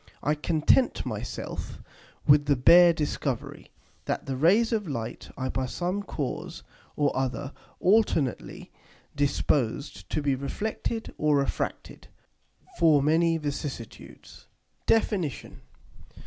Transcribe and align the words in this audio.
I 0.23 0.33
content 0.33 1.05
my 1.05 1.21
self 1.21 1.77
with 2.25 2.45
the 2.47 2.55
bare 2.55 2.91
Discovery, 2.91 3.69
that 4.05 4.25
the 4.25 4.35
Rays 4.35 4.73
of 4.73 4.87
Light 4.87 5.29
are 5.37 5.51
by 5.51 5.67
some 5.67 6.01
cause 6.01 6.63
or 6.95 7.15
other 7.15 7.53
alternately 7.79 8.71
disposed 9.15 10.09
to 10.09 10.23
be 10.23 10.33
reflected 10.33 11.13
or 11.19 11.37
refracted 11.37 12.07
for 12.79 13.03
many 13.03 13.37
vicissitudes. 13.37 14.47
DEFINITION. 14.87 15.61